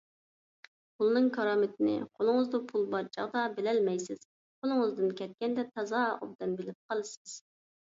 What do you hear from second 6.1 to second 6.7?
ئوبدان